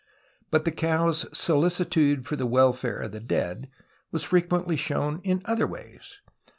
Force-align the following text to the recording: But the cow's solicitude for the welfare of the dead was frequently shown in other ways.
But 0.49 0.65
the 0.65 0.71
cow's 0.71 1.27
solicitude 1.31 2.27
for 2.27 2.35
the 2.35 2.47
welfare 2.47 2.97
of 3.01 3.11
the 3.11 3.19
dead 3.19 3.69
was 4.11 4.23
frequently 4.23 4.75
shown 4.75 5.19
in 5.23 5.43
other 5.45 5.67
ways. 5.67 6.21